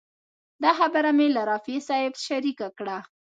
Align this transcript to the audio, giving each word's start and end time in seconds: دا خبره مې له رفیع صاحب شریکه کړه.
دا 0.63 0.71
خبره 0.79 1.11
مې 1.17 1.27
له 1.35 1.41
رفیع 1.51 1.79
صاحب 1.89 2.13
شریکه 2.27 2.67
کړه. 2.77 2.97